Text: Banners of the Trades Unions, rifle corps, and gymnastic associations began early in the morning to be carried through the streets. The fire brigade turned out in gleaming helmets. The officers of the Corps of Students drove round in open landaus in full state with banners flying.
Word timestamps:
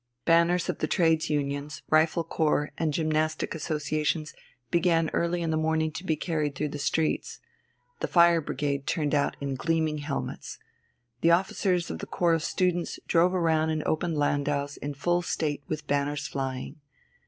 Banners 0.25 0.67
of 0.67 0.79
the 0.79 0.87
Trades 0.87 1.29
Unions, 1.29 1.83
rifle 1.91 2.23
corps, 2.23 2.71
and 2.75 2.91
gymnastic 2.91 3.53
associations 3.53 4.33
began 4.71 5.11
early 5.13 5.43
in 5.43 5.51
the 5.51 5.57
morning 5.57 5.91
to 5.91 6.03
be 6.03 6.15
carried 6.15 6.55
through 6.55 6.69
the 6.69 6.79
streets. 6.79 7.39
The 7.99 8.07
fire 8.07 8.41
brigade 8.41 8.87
turned 8.87 9.13
out 9.13 9.37
in 9.39 9.53
gleaming 9.53 9.99
helmets. 9.99 10.57
The 11.21 11.29
officers 11.29 11.91
of 11.91 11.99
the 11.99 12.07
Corps 12.07 12.33
of 12.33 12.41
Students 12.43 12.99
drove 13.07 13.33
round 13.33 13.69
in 13.69 13.83
open 13.85 14.15
landaus 14.15 14.75
in 14.77 14.95
full 14.95 15.21
state 15.21 15.61
with 15.67 15.85
banners 15.85 16.25
flying. 16.27 16.77